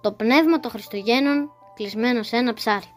[0.00, 2.92] Το πνεύμα των Χριστουγέννων κλεισμένο σε ένα ψάρι.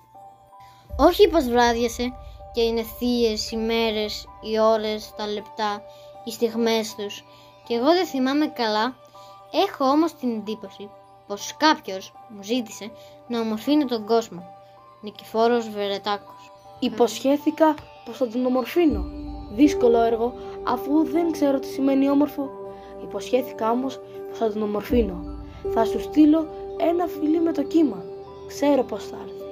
[0.98, 2.14] Όχι πως βράδιασε
[2.54, 5.82] και είναι θείες οι μέρες, οι ώρες, τα λεπτά,
[6.24, 7.24] οι στιγμές τους
[7.68, 8.96] και εγώ δεν θυμάμαι καλά,
[9.66, 10.90] έχω όμως την εντύπωση
[11.28, 12.92] πως κάποιος μου ζήτησε
[13.28, 14.44] να ομορφύνει τον κόσμο.
[15.02, 16.52] Νικηφόρος Βερετάκος.
[16.80, 17.76] Υποσχέθηκα
[18.06, 19.06] πως θα τον ομορφύνω.
[19.52, 20.34] Δύσκολο έργο
[20.64, 22.50] αφού δεν ξέρω τι σημαίνει όμορφο.
[23.04, 24.00] Υποσχέθηκα όμως
[24.30, 25.40] πως θα τον ομορφύνω.
[25.74, 26.48] Θα σου στείλω
[26.90, 28.04] ένα φιλί με το κύμα.
[28.48, 29.44] Ξέρω πως θα έρθει.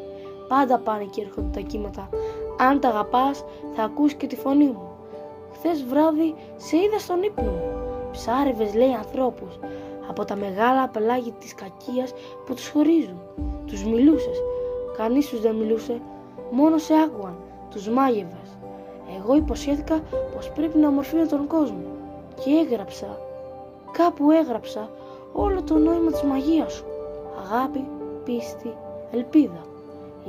[0.47, 2.09] Πάντα πάνε και έρχονται τα κύματα.
[2.57, 3.43] Αν τα αγαπάς
[3.75, 4.89] θα ακούς και τη φωνή μου.
[5.53, 7.61] Χθες βράδυ σε είδα στον ύπνο μου.
[8.11, 9.59] Ψάρευες λέει ανθρώπους
[10.09, 12.13] από τα μεγάλα πελάγια της κακίας
[12.45, 13.21] που τους χωρίζουν.
[13.65, 14.41] Τους μιλούσες.
[14.97, 16.01] Κανείς τους δεν μιλούσε.
[16.51, 17.35] Μόνο σε άκουαν.
[17.69, 18.57] Τους μάγευες.
[19.17, 20.01] Εγώ υποσχέθηκα
[20.35, 21.83] πως πρέπει να ομορφύνω τον κόσμο.
[22.35, 23.19] Και έγραψα.
[23.91, 24.89] Κάπου έγραψα
[25.33, 26.85] όλο το νόημα της μαγείας σου.
[27.43, 27.87] Αγάπη,
[28.23, 28.73] πίστη,
[29.11, 29.61] ελπίδα.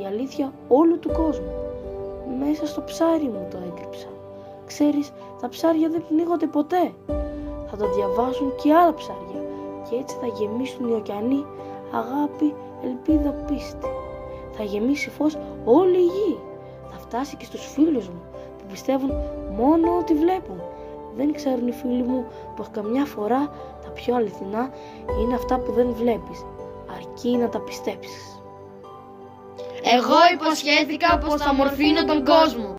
[0.00, 1.52] Η αλήθεια όλου του κόσμου.
[2.38, 4.08] Μέσα στο ψάρι μου το έκρυψα.
[4.66, 6.92] Ξέρεις, τα ψάρια δεν πνίγονται ποτέ.
[7.70, 9.40] Θα το διαβάσουν και άλλα ψάρια
[9.88, 11.44] και έτσι θα γεμίσουν οι ωκεανοί
[11.92, 13.86] αγάπη, ελπίδα, πίστη.
[14.52, 16.38] Θα γεμίσει φως όλη η γη.
[16.90, 18.22] Θα φτάσει και στους φίλους μου
[18.58, 19.10] που πιστεύουν
[19.56, 20.60] μόνο ότι βλέπουν.
[21.16, 22.24] Δεν ξέρουν οι φίλοι μου
[22.56, 23.50] πως καμιά φορά
[23.84, 24.70] τα πιο αληθινά
[25.22, 26.44] είναι αυτά που δεν βλέπεις,
[26.96, 28.40] αρκεί να τα πιστέψεις.
[29.82, 32.68] Εγώ υποσχέθηκα πως θα μορφύνω τον κόσμο.